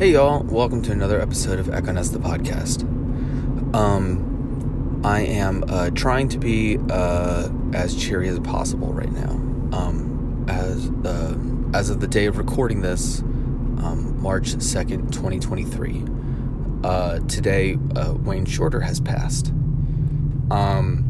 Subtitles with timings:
[0.00, 2.84] Hey y'all, welcome to another episode of Echo Nest the podcast.
[3.74, 9.32] Um, I am uh, trying to be uh, as cheery as possible right now.
[9.78, 11.36] Um, as uh,
[11.76, 16.02] as of the day of recording this, um, March second, twenty twenty three.
[16.82, 19.48] Uh, today, uh, Wayne Shorter has passed.
[20.50, 21.04] Um,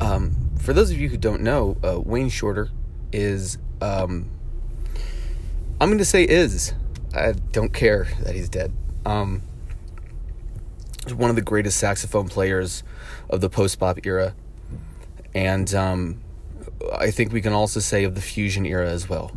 [0.00, 2.70] um, for those of you who don't know, uh, Wayne Shorter
[3.12, 4.30] is um,
[5.80, 6.74] I'm going to say is
[7.14, 8.72] I don't care that he's dead.
[9.04, 9.42] Um,
[11.04, 12.82] he's one of the greatest saxophone players
[13.28, 14.34] of the post bop era,
[15.34, 16.20] and um,
[16.96, 19.32] I think we can also say of the fusion era as well.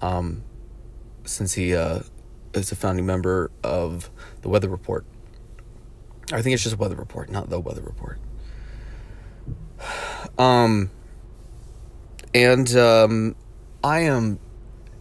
[0.00, 0.42] Um,
[1.24, 2.00] since he uh,
[2.54, 4.10] is a founding member of
[4.42, 5.04] the Weather Report.
[6.32, 8.18] I think it's just Weather Report, not the Weather Report.
[10.36, 10.90] Um,
[12.32, 13.34] and um,
[13.82, 14.38] I am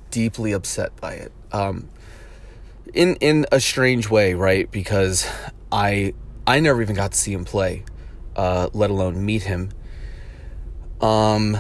[0.09, 1.31] deeply upset by it.
[1.52, 1.90] Um,
[2.94, 4.70] in in a strange way, right?
[4.72, 5.30] Because
[5.72, 6.14] I
[6.45, 7.84] I never even got to see him play,
[8.36, 9.72] uh, let alone meet him.
[11.02, 11.58] Um,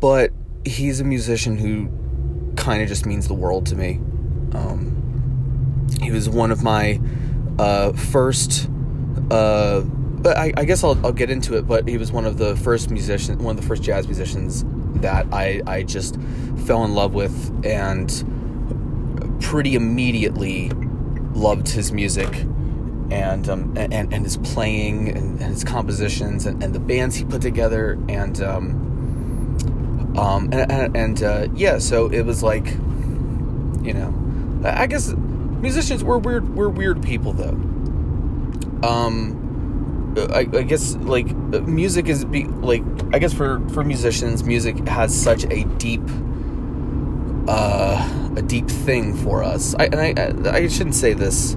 [0.00, 0.32] but
[0.64, 1.88] he's a musician who
[2.56, 4.00] kind of just means the world to me.
[4.52, 7.00] Um, he was one of my
[7.58, 8.68] uh, first.
[9.30, 9.82] Uh,
[10.24, 12.90] I, I guess I'll, I'll get into it, but he was one of the first
[12.90, 14.64] musicians, one of the first jazz musicians
[15.00, 16.16] that I, I just
[16.66, 18.10] fell in love with and
[19.40, 20.70] pretty immediately
[21.34, 22.46] loved his music
[23.10, 27.24] and um, and, and his playing and, and his compositions and, and, the bands he
[27.24, 32.66] put together and um, um and, and, uh, yeah so it was like
[33.82, 34.12] you know
[34.64, 37.56] I guess musicians we're weird we're weird people though.
[38.86, 41.26] Um I, I guess like
[41.66, 46.02] music is be like I guess for for musicians, music has such a deep
[47.48, 49.74] uh a deep thing for us.
[49.78, 51.56] I and I I shouldn't say this.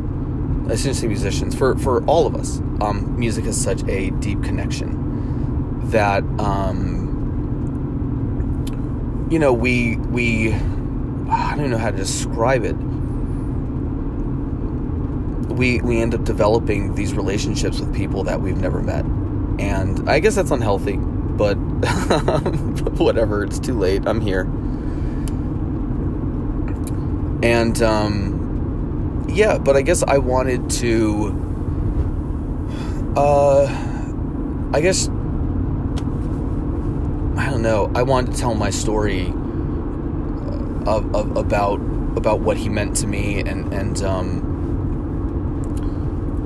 [0.67, 1.55] I shouldn't say musicians.
[1.55, 7.07] For for all of us, um, music has such a deep connection that um
[9.29, 10.53] you know we we
[11.29, 12.75] I don't know how to describe it
[15.59, 19.03] we we end up developing these relationships with people that we've never met,
[19.59, 20.95] and I guess that's unhealthy.
[20.95, 21.55] But
[22.97, 24.03] whatever, it's too late.
[24.07, 24.45] I'm here,
[27.43, 29.57] and um, yeah.
[29.57, 31.45] But I guess I wanted to.
[33.15, 33.65] Uh,
[34.73, 35.09] I guess
[37.39, 37.91] I don't know.
[37.95, 39.27] I wanted to tell my story
[40.85, 41.79] of, of about
[42.17, 44.45] about what he meant to me and and um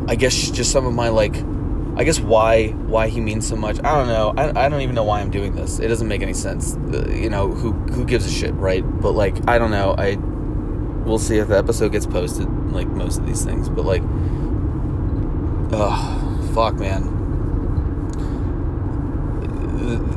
[0.08, 1.36] I guess just some of my like
[1.96, 3.78] I guess why why he means so much.
[3.80, 4.34] I don't know.
[4.38, 5.80] I, I don't even know why I'm doing this.
[5.80, 6.76] It doesn't make any sense.
[6.76, 8.84] Uh, you know who who gives a shit, right?
[9.02, 9.96] But like I don't know.
[9.98, 10.18] I
[11.06, 12.48] we'll see if the episode gets posted.
[12.72, 14.02] Like most of these things, but like,
[15.72, 17.22] oh fuck, man.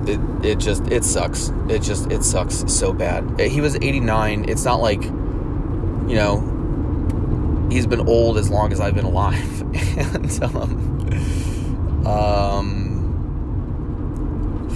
[0.06, 1.50] It, it just it sucks.
[1.68, 3.40] It just it sucks so bad.
[3.40, 4.48] He was 89.
[4.48, 9.60] It's not like you know he's been old as long as I've been alive,
[9.98, 12.96] and um, um,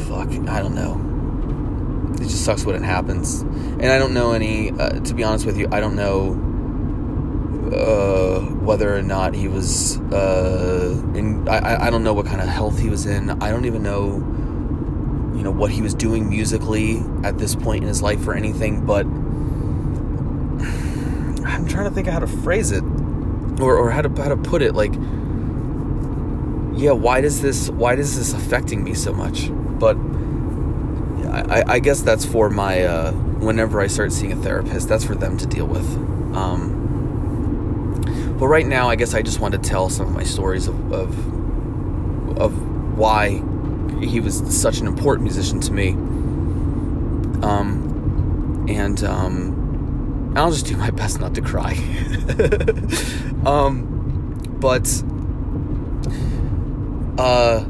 [0.08, 1.09] fuck, I don't know.
[2.30, 4.70] Just sucks when it happens, and I don't know any.
[4.70, 6.34] Uh, to be honest with you, I don't know
[7.74, 11.48] uh, whether or not he was uh, in.
[11.48, 13.30] I I don't know what kind of health he was in.
[13.42, 14.16] I don't even know,
[15.36, 18.86] you know, what he was doing musically at this point in his life or anything,
[18.86, 19.06] but
[21.46, 22.84] I'm trying to think of how to phrase it,
[23.60, 24.74] or or how to how to put it.
[24.74, 24.92] Like,
[26.78, 29.50] yeah, why does this why does this affecting me so much?
[29.52, 29.96] But
[31.30, 35.14] I, I guess that's for my uh, whenever I start seeing a therapist, that's for
[35.14, 35.86] them to deal with.
[36.34, 36.76] Um,
[38.38, 40.92] but right now, I guess I just want to tell some of my stories of
[40.92, 43.42] of, of why
[44.00, 45.90] he was such an important musician to me.
[47.42, 51.72] Um, and um, I'll just do my best not to cry.
[53.46, 53.86] um,
[54.60, 54.86] but
[57.18, 57.64] uh,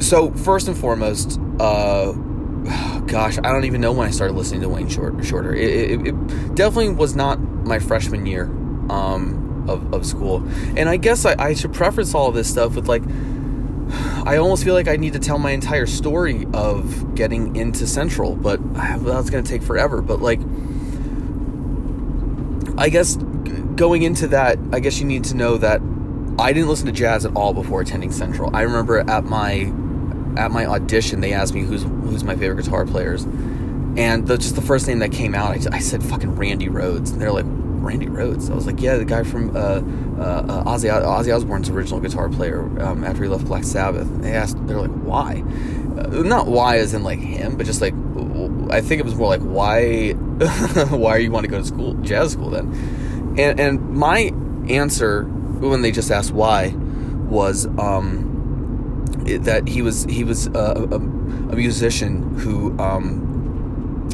[0.00, 2.12] so first and foremost, uh,
[3.06, 5.54] gosh, I don't even know when I started listening to Wayne Short, Shorter.
[5.54, 8.44] It, it, it, definitely was not my freshman year
[8.90, 10.46] um, of, of school,
[10.76, 13.02] and I guess I, I should preface all this stuff with like.
[14.26, 18.34] I almost feel like I need to tell my entire story of getting into Central,
[18.34, 20.02] but that's going to take forever.
[20.02, 20.40] But like,
[22.76, 23.14] I guess
[23.76, 25.80] going into that, I guess you need to know that
[26.36, 28.54] I didn't listen to jazz at all before attending Central.
[28.54, 29.72] I remember at my
[30.36, 34.54] at my audition, they asked me who's who's my favorite guitar players, and the, just
[34.54, 37.46] the first name that came out, I, I said fucking Randy Rhoads, and they're like,
[37.86, 38.50] Randy Rhoads.
[38.50, 39.82] I was like, yeah, the guy from uh, uh,
[40.20, 44.08] uh, Ozzy, Ozzy Osbourne's original guitar player um, after he left Black Sabbath.
[44.08, 45.42] And they asked, they're like, why?
[45.96, 47.94] Uh, not why as in like him, but just like,
[48.70, 50.10] I think it was more like, why,
[50.90, 52.66] why are you want to go to school, jazz school then?
[53.38, 54.32] And, and my
[54.68, 56.74] answer when they just asked why
[57.28, 58.25] was um,
[59.26, 64.12] that he was he was a, a, a musician who um,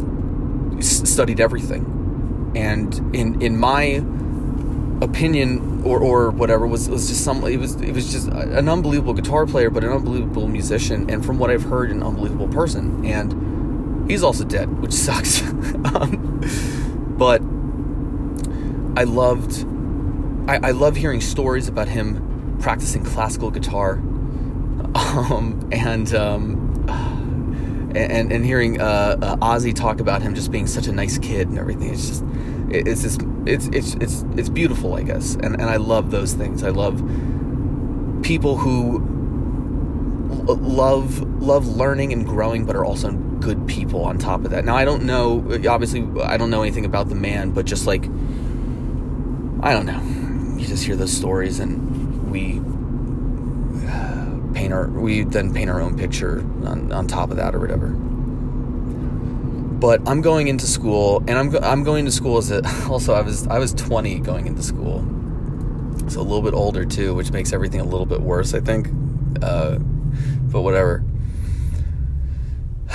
[0.81, 2.53] studied everything.
[2.55, 4.05] And in in my
[5.03, 9.15] opinion or, or whatever was was just some it was it was just an unbelievable
[9.15, 13.05] guitar player but an unbelievable musician and from what I've heard an unbelievable person.
[13.05, 15.43] And he's also dead which sucks.
[15.43, 16.41] Um,
[17.19, 17.43] but
[18.99, 19.67] I loved
[20.49, 24.01] I, I love hearing stories about him practicing classical guitar
[24.95, 26.87] um, and um,
[27.95, 31.49] and and hearing uh, uh, Ozzy talk about him just being such a nice kid
[31.49, 31.93] and everything.
[31.93, 32.25] It's just
[32.71, 36.63] it's just it's it's it's it's beautiful, I guess, and and I love those things.
[36.63, 36.99] I love
[38.23, 39.01] people who
[40.47, 44.65] love love learning and growing, but are also good people on top of that.
[44.65, 48.05] Now I don't know, obviously I don't know anything about the man, but just like
[49.65, 50.01] I don't know,
[50.59, 52.61] you just hear those stories and we
[54.73, 57.89] paint our we then paint our own picture on, on top of that or whatever.
[59.79, 63.23] But I'm going into school and I'm I'm going to school as a also I
[63.23, 65.01] was I was 20 going into school.
[66.09, 68.89] So a little bit older too which makes everything a little bit worse I think.
[69.43, 71.05] Uh, but whatever.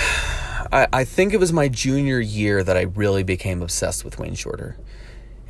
[0.69, 4.35] I, I think it was my junior year that I really became obsessed with Wayne
[4.35, 4.77] Shorter.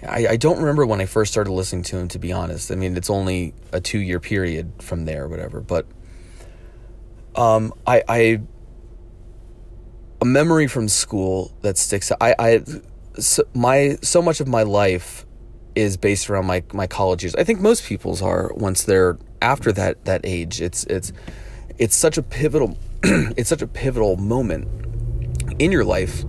[0.07, 2.71] I, I don't remember when I first started listening to him to be honest.
[2.71, 5.85] I mean it's only a two year period from there whatever but
[7.37, 8.41] um, I, I
[10.19, 12.11] a memory from school that sticks.
[12.19, 12.63] I, I
[13.19, 15.25] so my so much of my life
[15.75, 17.35] is based around my my college years.
[17.35, 20.59] I think most people's are once they're after that that age.
[20.61, 21.13] It's it's
[21.77, 24.67] it's such a pivotal it's such a pivotal moment
[25.59, 26.23] in your life,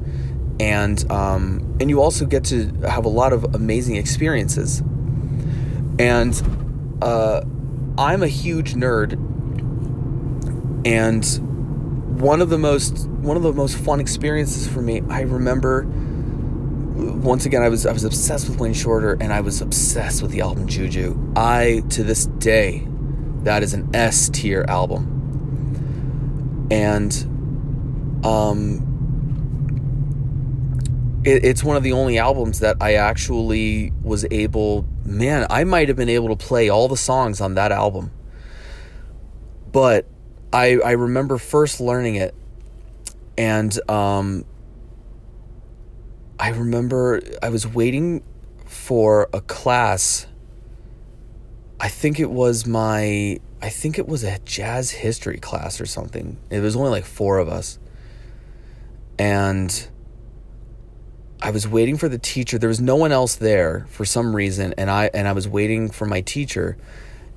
[0.60, 4.82] and um, and you also get to have a lot of amazing experiences.
[5.98, 6.40] And
[7.02, 7.42] uh,
[7.96, 9.16] I'm a huge nerd
[10.84, 15.86] and one of the most one of the most fun experiences for me, I remember
[15.88, 20.30] once again I was I was obsessed with Wayne Shorter and I was obsessed with
[20.30, 21.32] the album Juju.
[21.36, 22.86] I to this day
[23.42, 26.68] that is an S tier album.
[26.70, 28.84] And um
[31.24, 35.88] it, it's one of the only albums that I actually was able man, I might
[35.88, 38.10] have been able to play all the songs on that album.
[39.70, 40.06] But
[40.52, 42.34] I I remember first learning it,
[43.36, 44.44] and um,
[46.38, 48.22] I remember I was waiting
[48.66, 50.26] for a class.
[51.80, 56.38] I think it was my I think it was a jazz history class or something.
[56.50, 57.78] It was only like four of us.
[59.18, 59.88] And
[61.42, 62.58] I was waiting for the teacher.
[62.58, 65.90] There was no one else there for some reason and I and I was waiting
[65.90, 66.76] for my teacher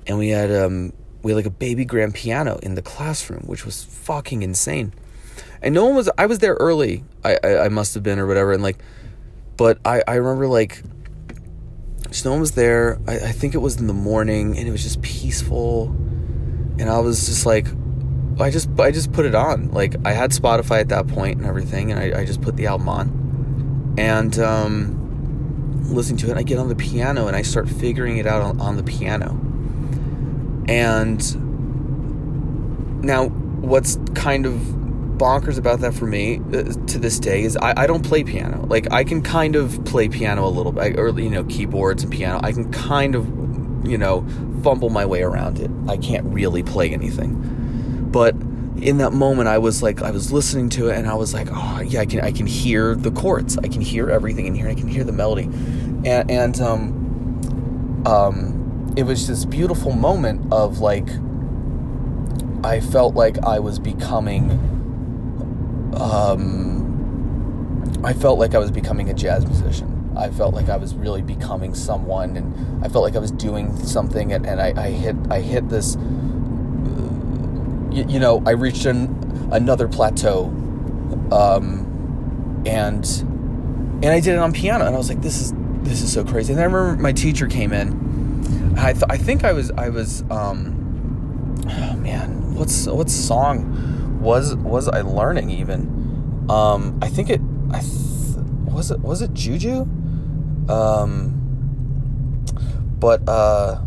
[0.06, 3.64] and we had um we had like a baby grand piano in the classroom, which
[3.64, 4.92] was fucking insane.
[5.60, 6.10] And no one was.
[6.18, 7.04] I was there early.
[7.24, 8.52] I I, I must have been or whatever.
[8.52, 8.78] And like,
[9.56, 10.82] but I I remember like,
[12.08, 12.98] just no one was there.
[13.06, 15.86] I, I think it was in the morning, and it was just peaceful.
[16.78, 17.68] And I was just like,
[18.40, 19.70] I just I just put it on.
[19.70, 22.66] Like I had Spotify at that point and everything, and I, I just put the
[22.66, 25.02] album on, and um,
[25.84, 26.36] listening to it.
[26.36, 29.38] I get on the piano and I start figuring it out on, on the piano
[30.68, 31.20] and
[33.04, 34.54] now, what's kind of
[35.18, 38.64] bonkers about that for me uh, to this day is I, I don't play piano.
[38.66, 42.12] Like, I can kind of play piano a little bit, or, you know, keyboards and
[42.12, 42.40] piano.
[42.42, 43.26] I can kind of,
[43.86, 44.26] you know,
[44.62, 45.70] fumble my way around it.
[45.88, 48.08] I can't really play anything.
[48.12, 48.36] But
[48.80, 51.46] in that moment I was like I was listening to it and I was like
[51.52, 54.68] oh yeah I can I can hear the chords I can hear everything in here
[54.68, 55.44] I can hear the melody
[56.04, 58.61] and, and um um
[58.96, 61.08] it was this beautiful moment of like
[62.64, 64.50] I felt like I was becoming
[65.96, 66.80] um
[68.04, 70.12] I felt like I was becoming a jazz musician.
[70.16, 73.74] I felt like I was really becoming someone and I felt like I was doing
[73.78, 75.96] something and, and I, I hit I hit this
[77.90, 80.44] you, you know, I reached an, another plateau
[81.30, 83.04] um and
[84.02, 86.24] and I did it on piano and I was like this is this is so
[86.24, 86.52] crazy.
[86.52, 88.01] And I remember my teacher came in
[88.76, 94.54] I th- I think I was I was um oh man what's what song was
[94.56, 98.12] was I learning even um I think it I th-
[98.72, 99.86] was it was it Juju?
[100.68, 102.44] Um,
[102.98, 103.80] but uh,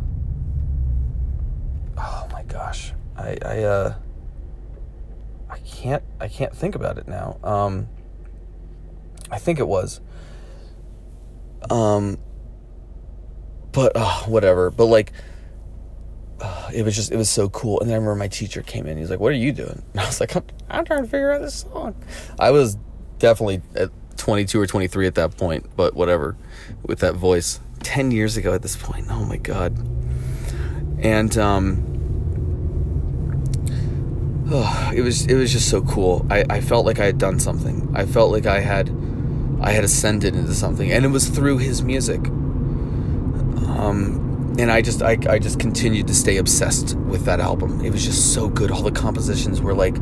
[1.97, 3.95] oh my gosh, I I uh,
[5.49, 7.37] I can't I can't think about it now.
[7.43, 7.87] Um,
[9.31, 10.01] I think it was.
[11.69, 12.17] Um,
[13.75, 14.71] but uh, whatever.
[14.71, 15.11] But like,
[16.39, 17.79] uh, it was just it was so cool.
[17.81, 18.97] And then I remember my teacher came in.
[18.97, 21.31] He's like, "What are you doing?" And I was like, "I'm, I'm trying to figure
[21.31, 21.95] out this song."
[22.39, 22.77] I was
[23.19, 26.37] definitely at 22 or 23 at that point, but whatever.
[26.83, 29.07] With that voice, 10 years ago at this point.
[29.09, 29.77] Oh my god.
[30.99, 31.91] And um.
[34.51, 36.25] Oh, it was it was just so cool.
[36.29, 37.91] I, I felt like I had done something.
[37.93, 38.89] I felt like I had
[39.61, 42.21] I had ascended into something, and it was through his music.
[43.75, 47.83] Um, and I just I, I just continued to stay obsessed with that album.
[47.83, 48.71] It was just so good.
[48.71, 49.97] All the compositions were like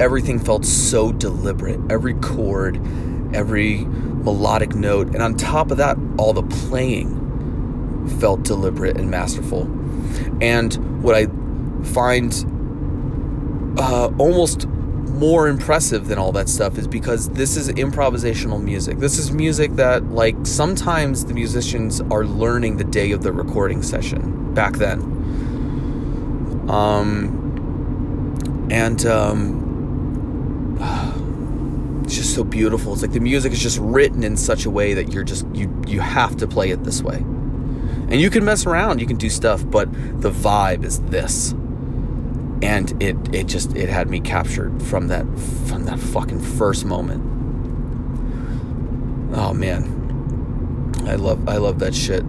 [0.00, 1.80] everything felt so deliberate.
[1.90, 2.76] Every chord,
[3.34, 7.20] every melodic note, and on top of that, all the playing
[8.20, 9.62] felt deliberate and masterful.
[10.42, 11.26] And what I
[11.84, 12.32] find
[13.78, 14.66] uh, almost
[15.14, 18.98] more impressive than all that stuff is because this is improvisational music.
[18.98, 23.82] This is music that, like, sometimes the musicians are learning the day of the recording
[23.82, 25.00] session back then.
[26.68, 27.44] Um,
[28.70, 30.78] and um,
[32.04, 32.92] it's just so beautiful.
[32.92, 35.82] It's like the music is just written in such a way that you're just you
[35.86, 37.16] you have to play it this way.
[37.16, 39.90] And you can mess around, you can do stuff, but
[40.20, 41.54] the vibe is this
[42.64, 45.26] and it it just it had me captured from that
[45.66, 47.22] from that fucking first moment.
[49.36, 52.22] Oh man, I love I love that shit.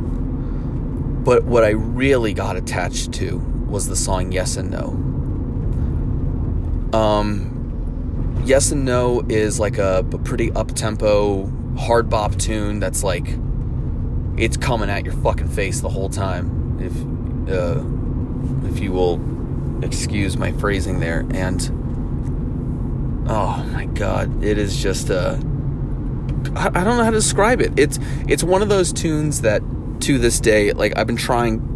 [1.24, 4.90] But what I really got attached to was the song Yes and No.
[7.00, 13.04] Um, Yes and No is like a, a pretty up tempo hard bop tune that's
[13.04, 13.28] like
[14.38, 16.78] it's coming at your fucking face the whole time.
[16.82, 16.94] If
[17.50, 17.82] uh,
[18.70, 19.35] if you will
[19.86, 21.72] excuse my phrasing there and
[23.30, 25.38] oh my god it is just uh
[26.56, 29.62] I, I don't know how to describe it it's it's one of those tunes that
[30.02, 31.72] to this day like i've been trying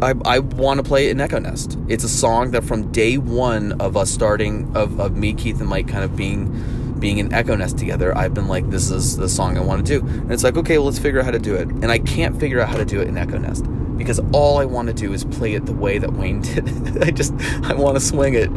[0.00, 1.76] I, I want to play it in Echo Nest.
[1.88, 5.68] It's a song that from day one of us starting of, of me, Keith, and
[5.68, 9.28] Mike kind of being being in Echo Nest together, I've been like, this is the
[9.28, 10.06] song I want to do.
[10.06, 11.68] And it's like, okay, well, let's figure out how to do it.
[11.68, 13.64] And I can't figure out how to do it in Echo Nest
[13.98, 17.02] because all I want to do is play it the way that Wayne did.
[17.02, 18.48] I just I want to swing it.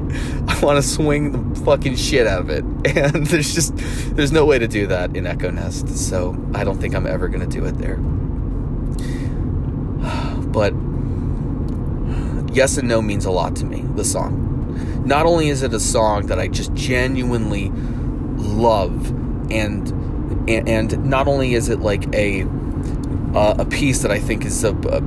[0.47, 2.63] I want to swing the fucking shit out of it.
[2.91, 3.73] And there's just
[4.15, 5.89] there's no way to do that in Echo Nest.
[5.89, 7.97] So I don't think I'm ever going to do it there.
[10.51, 10.73] But
[12.53, 15.03] Yes and No means a lot to me, the song.
[15.05, 17.71] Not only is it a song that I just genuinely
[18.37, 19.09] love
[19.49, 19.89] and
[20.49, 22.45] and, and not only is it like a
[23.33, 25.01] uh, a piece that I think is a, a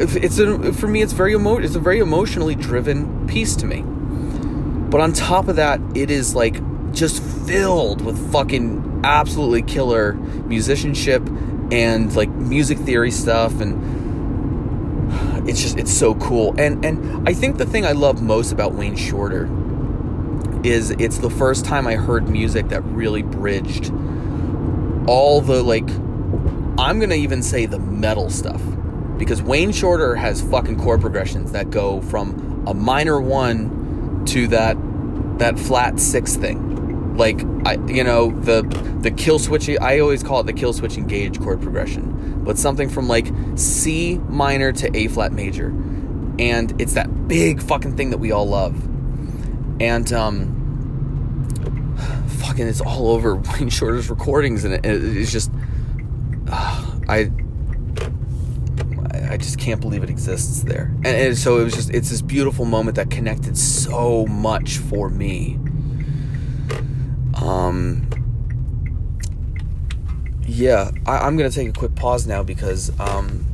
[0.00, 3.82] it's a, for me it's very emo- it's a very emotionally driven piece to me.
[4.90, 6.60] But on top of that, it is like
[6.92, 11.22] just filled with fucking absolutely killer musicianship
[11.70, 13.98] and like music theory stuff and
[15.48, 16.54] it's just it's so cool.
[16.58, 19.48] And and I think the thing I love most about Wayne Shorter
[20.64, 23.92] is it's the first time I heard music that really bridged
[25.06, 25.88] all the like
[26.78, 28.62] I'm going to even say the metal stuff
[29.18, 34.76] because Wayne Shorter has fucking chord progressions that go from a minor 1 to that
[35.38, 37.16] that flat 6 thing.
[37.16, 38.62] Like I you know the
[39.00, 43.08] the kill switch I always call it the Killswitch Engage chord progression, but something from
[43.08, 45.70] like C minor to A flat major.
[46.38, 48.76] And it's that big fucking thing that we all love.
[49.80, 51.48] And um
[52.38, 55.50] fucking it's all over Wayne Shorter's recordings and it, it's just
[57.08, 57.30] I
[59.30, 60.90] I just can't believe it exists there.
[60.96, 65.10] And, and, so it was just it's this beautiful moment that connected so much for
[65.10, 65.58] me.
[67.34, 68.08] Um
[70.46, 73.44] yeah, I, am gonna take a quick pause now because um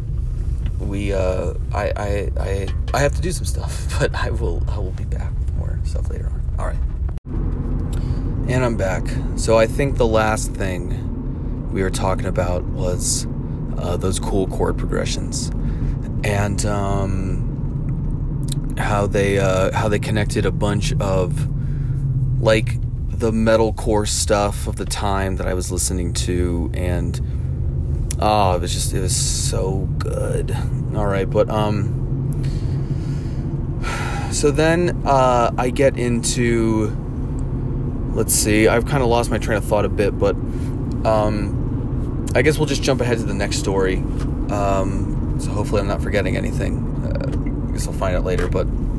[0.78, 4.78] we uh I, I I I have to do some stuff, but I will I
[4.78, 6.42] will be back with more stuff later on.
[6.58, 6.78] Alright.
[8.48, 9.04] And I'm back.
[9.36, 11.03] So I think the last thing
[11.74, 13.26] we were talking about was
[13.78, 15.50] uh, those cool chord progressions
[16.22, 18.46] and um,
[18.78, 21.48] how they uh, how they connected a bunch of
[22.40, 27.20] like the metalcore stuff of the time that I was listening to, and
[28.20, 30.56] oh, it was just it was so good.
[30.94, 32.00] All right, but um,
[34.30, 36.96] so then uh, I get into
[38.14, 38.68] let's see.
[38.68, 40.36] I've kind of lost my train of thought a bit, but
[41.04, 41.63] um,
[42.34, 43.98] I guess we'll just jump ahead to the next story.
[44.50, 46.78] Um, so hopefully, I'm not forgetting anything.
[47.04, 48.48] Uh, I guess I'll find out later.
[48.48, 48.66] But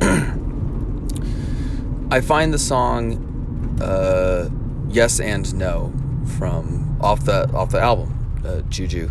[2.10, 4.48] I find the song uh,
[4.88, 5.92] "Yes and No"
[6.38, 9.10] from off the off the album uh, Juju,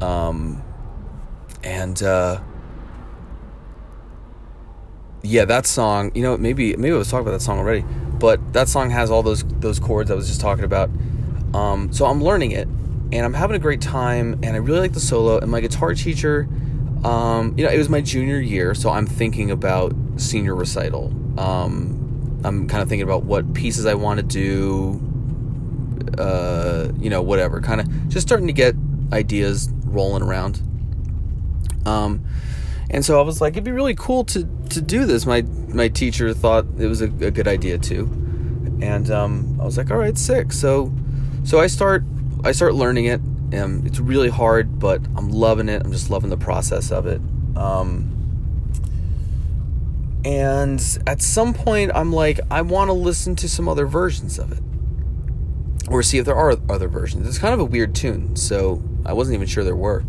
[0.00, 0.62] um,
[1.62, 2.40] and uh,
[5.22, 6.10] yeah, that song.
[6.14, 7.84] You know, maybe maybe I was talking about that song already,
[8.18, 10.90] but that song has all those those chords I was just talking about.
[11.54, 12.68] Um, so I'm learning it,
[13.12, 15.38] and I'm having a great time, and I really like the solo.
[15.38, 16.48] And my guitar teacher,
[17.04, 21.06] um, you know, it was my junior year, so I'm thinking about senior recital.
[21.38, 25.06] Um, I'm kind of thinking about what pieces I want to do.
[26.18, 27.60] Uh, you know, whatever.
[27.60, 28.74] Kind of just starting to get
[29.12, 30.60] ideas rolling around.
[31.86, 32.24] Um,
[32.90, 35.26] and so I was like, it'd be really cool to to do this.
[35.26, 38.04] My my teacher thought it was a, a good idea too,
[38.82, 40.52] and um, I was like, all right, sick.
[40.52, 40.92] So
[41.44, 42.04] so I start
[42.44, 43.20] I start learning it.
[43.52, 45.82] and it's really hard, but I'm loving it.
[45.84, 47.20] I'm just loving the process of it.
[47.56, 48.16] Um,
[50.24, 54.52] and at some point, I'm like, I want to listen to some other versions of
[54.52, 54.62] it,
[55.88, 57.26] or see if there are other versions.
[57.26, 60.04] It's kind of a weird tune, so I wasn't even sure there were.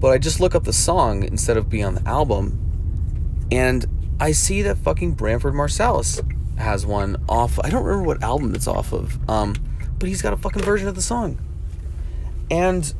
[0.00, 3.86] But I just look up the song instead of being on the album, and
[4.20, 6.20] I see that fucking Branford Marsalis
[6.58, 7.58] has one off.
[7.62, 9.54] I don't remember what album it's off of, um,
[9.98, 11.38] but he's got a fucking version of the song.
[12.50, 12.92] And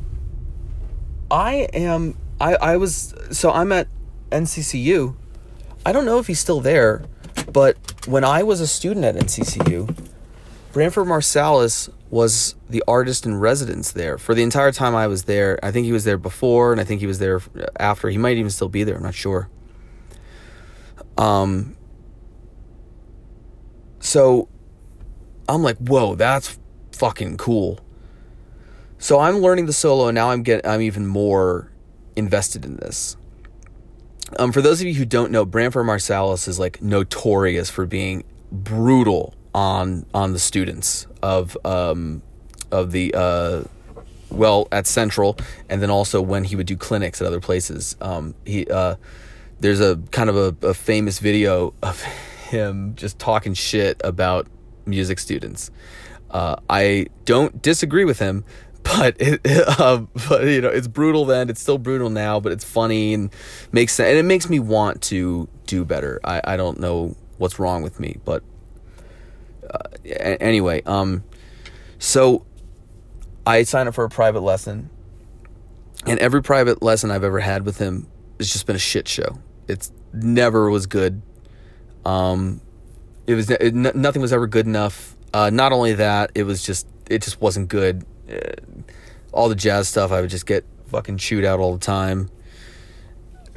[1.31, 3.89] I am, I, I was, so I'm at
[4.31, 5.15] NCCU.
[5.87, 7.05] I don't know if he's still there,
[7.53, 9.97] but when I was a student at NCCU,
[10.73, 15.59] Branford Marsalis was the artist in residence there for the entire time I was there.
[15.63, 17.41] I think he was there before, and I think he was there
[17.79, 18.09] after.
[18.09, 18.97] He might even still be there.
[18.97, 19.49] I'm not sure.
[21.17, 21.77] Um.
[24.01, 24.49] So,
[25.49, 26.59] I'm like, whoa, that's
[26.95, 27.81] fucking cool.
[28.99, 31.71] So I'm learning the solo, and now I'm getting, I'm even more
[32.17, 33.17] invested in this.
[34.39, 38.25] Um, for those of you who don't know, Branford Marsalis is like notorious for being
[38.51, 42.23] brutal on on the students of um,
[42.71, 43.65] of the uh,
[44.31, 45.37] well at Central,
[45.69, 47.97] and then also when he would do clinics at other places.
[48.01, 48.97] Um, he uh,
[49.61, 52.01] there's a kind of a, a famous video of
[52.49, 54.47] him just talking shit about
[54.87, 55.71] music students.
[56.31, 58.45] Uh, I don't disagree with him,
[58.83, 61.49] but it, uh, but you know, it's brutal then.
[61.49, 63.31] It's still brutal now, but it's funny and
[63.73, 66.21] makes sense, and it makes me want to do better.
[66.25, 68.43] I, I don't know what's wrong with me, but
[69.71, 71.25] uh, anyway, um,
[71.99, 72.45] so
[73.47, 74.91] I signed up for a private lesson,
[76.07, 78.07] and every private lesson I've ever had with him
[78.39, 79.39] has just been a shit show.
[79.69, 81.23] It's never was good.
[82.05, 82.61] Um,
[83.27, 85.14] it was it, nothing was ever good enough.
[85.35, 88.07] Uh, not only that, it was just it just wasn't good.
[88.31, 88.53] Uh,
[89.33, 92.31] all the jazz stuff, I would just get fucking chewed out all the time.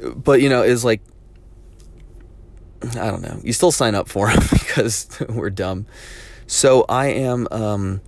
[0.00, 1.00] But you know, it's like
[2.82, 3.40] I don't know.
[3.44, 5.86] You still sign up for them because we're dumb.
[6.48, 7.46] So I am.
[7.52, 8.00] Um,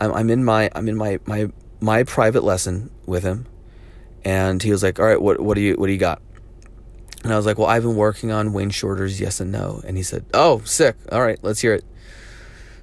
[0.00, 0.70] I'm, I'm in my.
[0.74, 3.46] I'm in my my my private lesson with him,
[4.22, 6.20] and he was like, "All right, what what do you what do you got?"
[7.22, 9.96] And I was like, "Well, I've been working on Wayne Shorter's Yes and No," and
[9.96, 10.96] he said, "Oh, sick.
[11.10, 11.84] All right, let's hear it."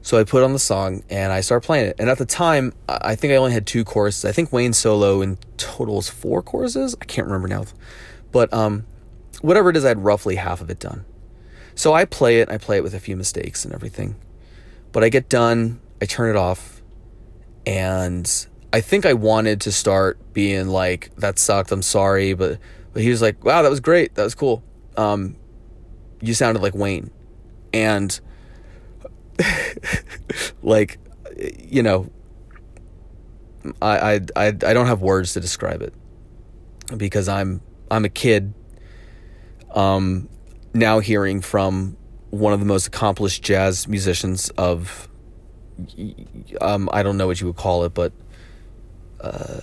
[0.01, 1.95] So I put on the song and I start playing it.
[1.99, 4.25] And at the time, I think I only had two choruses.
[4.25, 6.95] I think Wayne solo in total is four choruses.
[7.01, 7.65] I can't remember now,
[8.31, 8.85] but um,
[9.41, 11.05] whatever it is, I had roughly half of it done.
[11.75, 14.15] So I play it, I play it with a few mistakes and everything.
[14.91, 16.81] But I get done, I turn it off,
[17.65, 22.59] and I think I wanted to start being like, that sucked, I'm sorry, but
[22.93, 24.63] but he was like, Wow, that was great, that was cool.
[24.97, 25.37] Um,
[26.21, 27.09] you sounded like Wayne.
[27.73, 28.19] And
[30.63, 30.97] like
[31.67, 32.09] you know
[33.81, 35.93] I, I I I don't have words to describe it
[36.97, 38.53] because I'm I'm a kid
[39.73, 40.27] um
[40.73, 41.97] now hearing from
[42.29, 45.09] one of the most accomplished jazz musicians of
[46.59, 48.13] um, I don't know what you would call it, but
[49.19, 49.61] uh,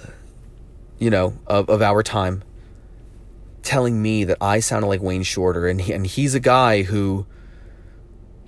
[0.98, 2.42] you know, of, of our time,
[3.62, 7.26] telling me that I sounded like Wayne Shorter, and he, and he's a guy who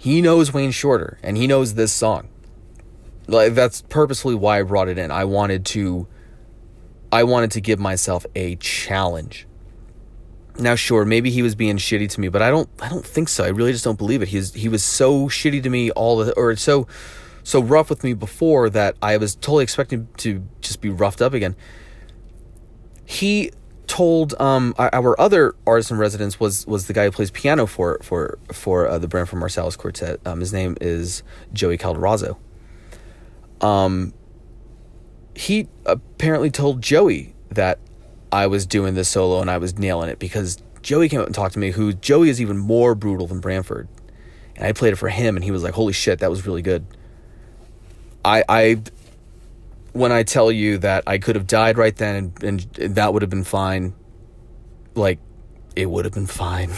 [0.01, 2.29] he knows Wayne Shorter, and he knows this song.
[3.27, 5.11] Like that's purposefully why I brought it in.
[5.11, 6.09] I wanted to,
[7.13, 9.47] I wanted to give myself a challenge
[10.61, 12.69] now, sure, maybe he was being shitty to me, but I don't.
[12.81, 13.45] I don't think so.
[13.45, 14.29] I really just don't believe it.
[14.29, 14.55] He was.
[14.55, 16.87] He was so shitty to me all the, or so,
[17.43, 21.33] so rough with me before that I was totally expecting to just be roughed up
[21.33, 21.57] again.
[23.05, 23.53] He
[23.91, 27.99] told um, our other artist in residence was was the guy who plays piano for
[28.03, 30.21] for for uh, the Branford Marsalis Quartet.
[30.25, 32.37] Um, his name is Joey Calderazzo.
[33.61, 34.15] Um,
[35.35, 37.81] he apparently told Joey that
[38.31, 41.35] I was doing this solo and I was nailing it because Joey came up and
[41.35, 41.73] talked to me.
[41.73, 43.89] Who Joey is even more brutal than Branford,
[44.55, 46.63] and I played it for him, and he was like, "Holy shit, that was really
[46.63, 46.87] good."
[48.25, 48.83] I I
[49.93, 53.23] when I tell you that I could have died right then and, and that would
[53.23, 53.95] have been fine,
[54.95, 55.19] like
[55.77, 56.71] it would have been fine.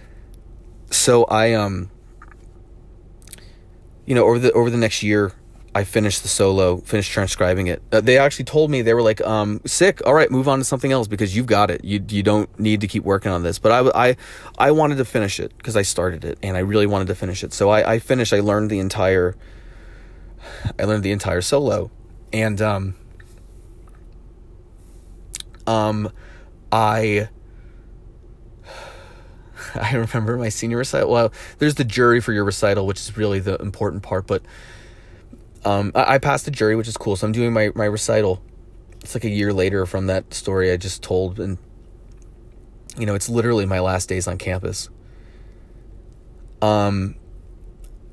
[0.90, 1.90] so I um
[4.06, 5.32] you know over the over the next year
[5.72, 7.80] I finished the solo, finished transcribing it.
[7.92, 10.04] Uh, they actually told me they were like, um, "Sick.
[10.04, 11.84] All right, move on to something else because you've got it.
[11.84, 14.16] You you don't need to keep working on this." But I I
[14.58, 17.44] I wanted to finish it because I started it and I really wanted to finish
[17.44, 17.52] it.
[17.52, 18.32] So I I finished.
[18.32, 19.36] I learned the entire
[20.78, 21.90] I learned the entire solo,
[22.32, 22.94] and um,
[25.66, 26.12] um,
[26.72, 27.28] I.
[29.74, 31.10] I remember my senior recital.
[31.10, 34.26] Well, there's the jury for your recital, which is really the important part.
[34.26, 34.42] But
[35.64, 37.16] um, I, I passed the jury, which is cool.
[37.16, 38.42] So I'm doing my, my recital.
[39.00, 41.58] It's like a year later from that story I just told, and
[42.98, 44.88] you know, it's literally my last days on campus.
[46.60, 47.16] Um,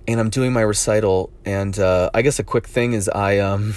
[0.08, 3.76] and I'm doing my recital, and uh, I guess a quick thing is I um.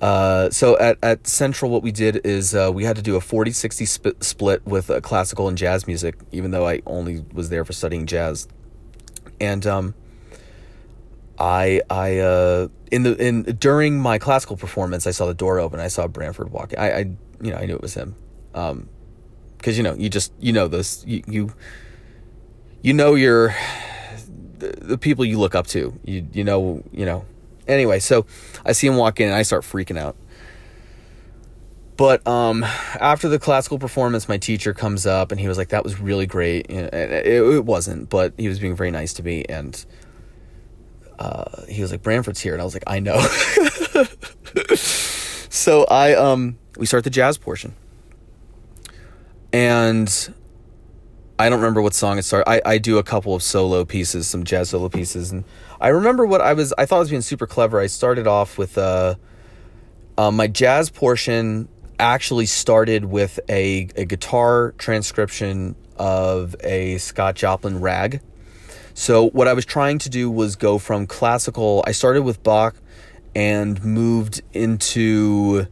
[0.00, 3.20] Uh, so at, at Central, what we did is uh, we had to do a
[3.20, 7.48] 40 60 sp- split with uh, classical and jazz music, even though I only was
[7.48, 8.46] there for studying jazz.
[9.40, 9.94] And um,
[11.38, 15.80] I I uh, in the in during my classical performance, I saw the door open.
[15.80, 16.78] I saw Branford walking.
[16.78, 16.98] I, I
[17.42, 18.14] you know I knew it was him,
[18.54, 18.88] um,
[19.56, 21.52] because you know you just you know this you you,
[22.82, 23.54] you know your
[24.58, 25.98] the, the people you look up to.
[26.04, 27.24] You you know you know.
[27.66, 28.24] Anyway, so
[28.64, 30.16] I see him walk in and I start freaking out.
[31.98, 35.82] But um, after the classical performance, my teacher comes up and he was like, "That
[35.82, 39.84] was really great." it, it wasn't, but he was being very nice to me, and
[41.18, 43.18] uh, he was like, "Branford's here," and I was like, "I know."
[44.76, 47.74] so I um, we start the jazz portion,
[49.52, 50.32] and
[51.38, 52.48] I don't remember what song it started.
[52.48, 55.44] I, I do a couple of solo pieces, some jazz solo pieces, and
[55.80, 56.74] I remember what I was.
[56.76, 57.78] I thought I was being super clever.
[57.78, 59.14] I started off with uh,
[60.16, 61.68] uh, my jazz portion.
[62.00, 68.20] Actually, started with a a guitar transcription of a Scott Joplin rag.
[68.94, 71.84] So what I was trying to do was go from classical.
[71.86, 72.74] I started with Bach,
[73.34, 75.66] and moved into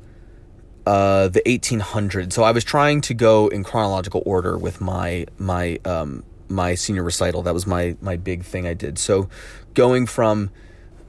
[0.86, 2.32] uh, the 1800s.
[2.32, 7.02] So I was trying to go in chronological order with my my um, my senior
[7.02, 7.42] recital.
[7.42, 8.98] That was my my big thing I did.
[8.98, 9.28] So
[9.74, 10.50] going from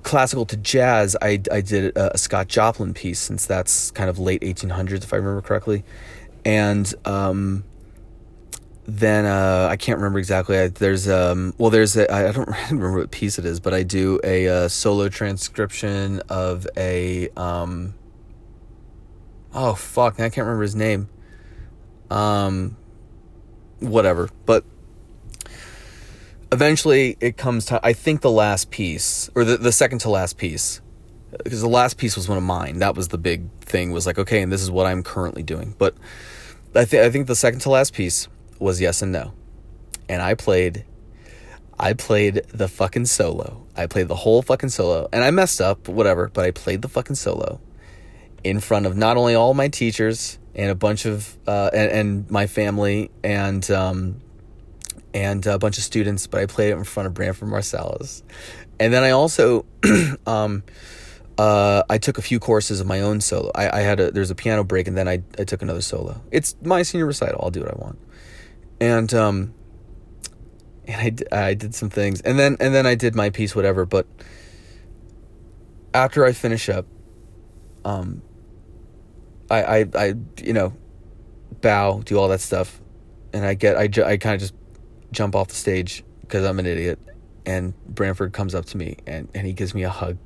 [0.02, 4.18] classical to jazz, I I did a, a Scott Joplin piece since that's kind of
[4.18, 5.84] late 1800s if I remember correctly,
[6.44, 7.64] and um,
[8.88, 10.58] then uh, I can't remember exactly.
[10.58, 13.84] I, there's um well there's a I don't remember what piece it is, but I
[13.84, 17.94] do a, uh, solo transcription of a um
[19.58, 21.10] oh fuck I can't remember his name.
[22.10, 22.78] Um
[23.80, 24.64] whatever but
[26.52, 30.38] eventually it comes to I think the last piece or the, the second to last
[30.38, 30.80] piece
[31.44, 32.80] because the last piece was one of mine.
[32.80, 35.76] That was the big thing was like okay and this is what I'm currently doing.
[35.78, 35.96] But
[36.76, 38.28] I think I think the second to last piece
[38.60, 39.34] was yes and no.
[40.08, 40.86] And I played
[41.80, 43.66] I played the fucking solo.
[43.76, 45.08] I played the whole fucking solo.
[45.12, 47.60] And I messed up whatever but I played the fucking solo
[48.50, 52.32] in front of not only all my teachers and a bunch of uh, and, and,
[52.32, 54.22] my family and um,
[55.14, 58.24] and a bunch of students, but I played it in front of Branford Marsalis.
[58.80, 59.66] And then I also
[60.26, 60.64] um,
[61.38, 63.52] uh, I took a few courses of my own solo.
[63.54, 66.22] I, I had a there's a piano break, and then I I took another solo.
[66.32, 67.40] It's my senior recital.
[67.44, 68.00] I'll do what I want,
[68.80, 69.54] and um,
[70.88, 73.86] and I I did some things, and then and then I did my piece, whatever.
[73.86, 74.08] But
[75.94, 76.86] after I finish up,
[77.86, 78.22] um,
[79.50, 80.74] I, I, I, you know,
[81.62, 82.80] bow, do all that stuff,
[83.34, 84.54] and I get, I, I kind of just
[85.12, 87.00] jump off the stage because I'm an idiot,
[87.46, 90.18] and Branford comes up to me and, and he gives me a hug,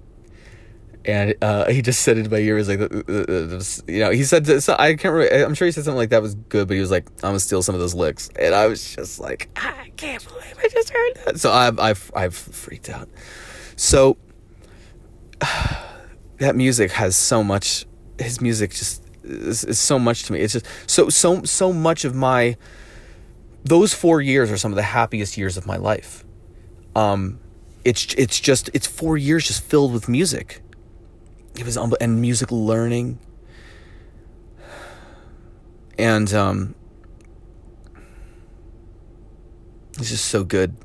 [1.06, 4.76] and uh, he just said into my ear, was like, you know, he said, so
[4.78, 6.92] I can't remember, I'm sure he said something like that was good, but he was
[6.92, 10.26] like, I'm gonna steal some of those licks, and I was just like, I can't
[10.28, 11.40] believe I just heard that.
[11.40, 13.10] So I've, I've, I've freaked out.
[13.76, 14.18] So
[16.38, 17.86] that music has so much.
[18.20, 20.40] His music just is, is so much to me.
[20.40, 22.58] It's just so so so much of my
[23.64, 26.24] those four years are some of the happiest years of my life.
[26.96, 27.40] Um,
[27.86, 30.62] it's it's just it's four years just filled with music.
[31.58, 33.20] It was and music learning.
[35.98, 36.76] and um,
[39.98, 40.76] it's just so good.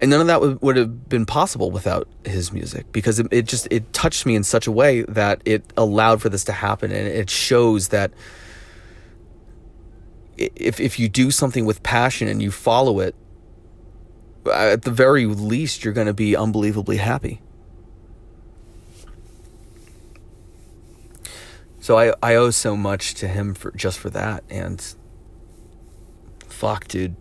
[0.00, 3.46] And none of that would, would have been possible without his music because it, it
[3.46, 6.90] just it touched me in such a way that it allowed for this to happen,
[6.90, 8.12] and it shows that
[10.36, 13.14] if if you do something with passion and you follow it,
[14.52, 17.40] at the very least, you're going to be unbelievably happy.
[21.80, 24.82] So I, I owe so much to him for just for that and
[26.48, 27.14] fuck dude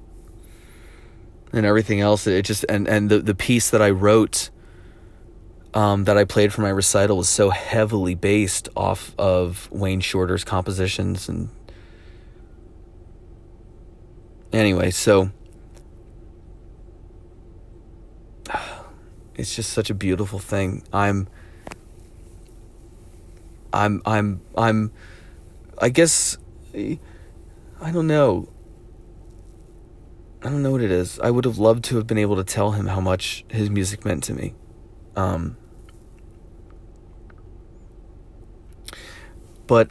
[1.53, 4.49] and everything else it just and and the the piece that I wrote
[5.75, 10.43] um, that I played for my recital was so heavily based off of Wayne Shorter's
[10.43, 11.49] compositions and
[14.51, 15.31] anyway so
[19.35, 21.27] it's just such a beautiful thing I'm
[23.71, 24.91] I'm I'm I'm
[25.79, 26.37] I guess
[26.73, 28.47] I don't know.
[30.43, 31.19] I don't know what it is.
[31.21, 34.03] I would have loved to have been able to tell him how much his music
[34.03, 34.53] meant to me.
[35.15, 35.55] Um,
[39.67, 39.89] but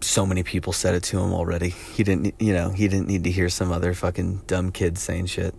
[0.00, 1.68] so many people said it to him already.
[1.68, 5.26] He didn't, you know, he didn't need to hear some other fucking dumb kid saying
[5.26, 5.54] shit.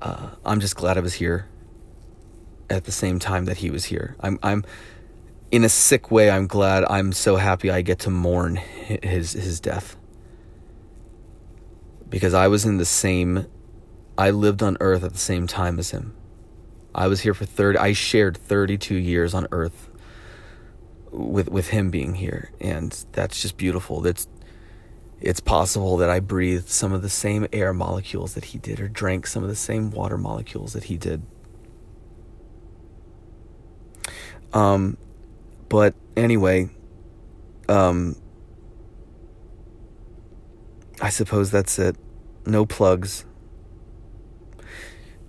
[0.00, 1.48] Uh, I'm just glad I was here
[2.70, 4.14] at the same time that he was here.
[4.20, 4.64] I'm, I'm,
[5.50, 6.84] in a sick way, I'm glad.
[6.84, 9.96] I'm so happy I get to mourn his his death
[12.10, 13.46] because I was in the same.
[14.16, 16.14] I lived on Earth at the same time as him.
[16.94, 17.78] I was here for thirty.
[17.78, 19.88] I shared thirty-two years on Earth
[21.10, 24.00] with with him being here, and that's just beautiful.
[24.00, 24.26] That's
[25.20, 28.88] it's possible that I breathed some of the same air molecules that he did, or
[28.88, 31.22] drank some of the same water molecules that he did.
[34.52, 34.96] Um,
[35.68, 36.70] but anyway,
[37.68, 38.16] um,
[41.00, 41.96] I suppose that's it.
[42.46, 43.24] No plugs.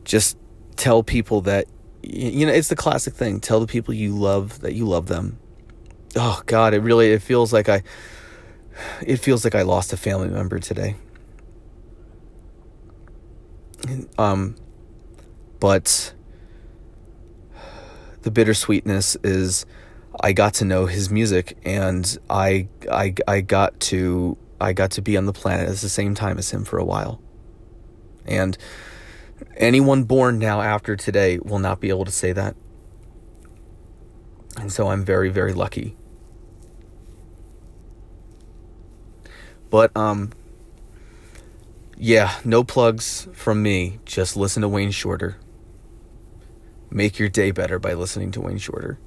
[0.03, 0.37] Just
[0.75, 1.67] tell people that
[2.01, 3.39] you know it's the classic thing.
[3.39, 5.37] Tell the people you love that you love them.
[6.15, 7.83] Oh God, it really it feels like I
[9.01, 10.95] it feels like I lost a family member today.
[14.17, 14.55] Um,
[15.59, 16.13] but
[18.21, 19.65] the bittersweetness is
[20.21, 25.01] I got to know his music and I I I got to I got to
[25.01, 27.21] be on the planet at the same time as him for a while.
[28.25, 28.57] And
[29.55, 32.55] anyone born now after today will not be able to say that.
[34.57, 35.95] And so I'm very very lucky.
[39.69, 40.31] But um
[41.97, 43.99] yeah, no plugs from me.
[44.05, 45.37] Just listen to Wayne Shorter.
[46.89, 48.99] Make your day better by listening to Wayne Shorter.